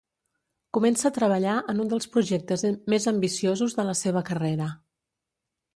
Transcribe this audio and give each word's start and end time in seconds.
Comença 0.77 1.07
a 1.09 1.15
treballar 1.17 1.57
en 1.73 1.83
un 1.83 1.91
dels 1.93 2.09
projectes 2.15 2.65
més 2.95 3.07
ambiciosos 3.15 3.79
de 3.81 3.87
la 3.91 3.97
seva 4.05 4.27
carrera. 4.33 4.73